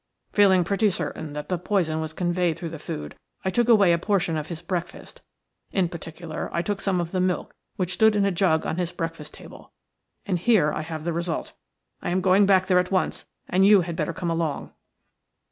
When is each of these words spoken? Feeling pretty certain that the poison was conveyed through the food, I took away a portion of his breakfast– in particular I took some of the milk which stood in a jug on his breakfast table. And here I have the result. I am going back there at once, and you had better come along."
Feeling 0.33 0.63
pretty 0.63 0.89
certain 0.89 1.33
that 1.33 1.47
the 1.47 1.59
poison 1.59 2.01
was 2.01 2.11
conveyed 2.11 2.57
through 2.57 2.69
the 2.69 2.79
food, 2.79 3.13
I 3.45 3.51
took 3.51 3.69
away 3.69 3.93
a 3.93 3.99
portion 3.99 4.35
of 4.35 4.47
his 4.47 4.59
breakfast– 4.63 5.21
in 5.73 5.89
particular 5.89 6.49
I 6.51 6.63
took 6.63 6.81
some 6.81 6.99
of 6.99 7.11
the 7.11 7.19
milk 7.21 7.53
which 7.75 7.93
stood 7.93 8.15
in 8.15 8.25
a 8.25 8.31
jug 8.31 8.65
on 8.65 8.77
his 8.77 8.91
breakfast 8.91 9.35
table. 9.35 9.73
And 10.25 10.39
here 10.39 10.73
I 10.73 10.81
have 10.81 11.03
the 11.03 11.13
result. 11.13 11.53
I 12.01 12.09
am 12.09 12.19
going 12.19 12.47
back 12.47 12.65
there 12.65 12.79
at 12.79 12.89
once, 12.89 13.27
and 13.47 13.63
you 13.63 13.81
had 13.81 13.95
better 13.95 14.11
come 14.11 14.31
along." 14.31 14.71